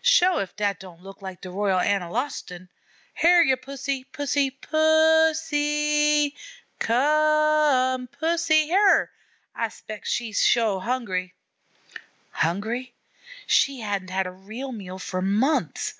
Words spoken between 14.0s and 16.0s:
had a real meal for months.